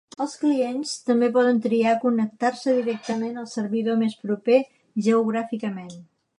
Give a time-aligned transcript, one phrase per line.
[0.23, 4.59] Els clients també poden triar connectar-se directament al servidor més proper
[5.11, 5.97] geogràficament.